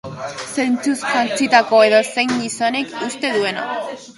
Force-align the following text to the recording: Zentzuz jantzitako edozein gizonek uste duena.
Zentzuz 0.59 0.95
jantzitako 1.09 1.81
edozein 1.91 2.33
gizonek 2.41 2.99
uste 3.11 3.35
duena. 3.37 3.69